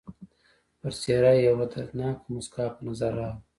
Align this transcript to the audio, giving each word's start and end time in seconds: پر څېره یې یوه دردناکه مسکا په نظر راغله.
پر 0.79 0.93
څېره 1.01 1.31
یې 1.37 1.43
یوه 1.47 1.65
دردناکه 1.71 2.25
مسکا 2.33 2.65
په 2.75 2.81
نظر 2.87 3.11
راغله. 3.19 3.39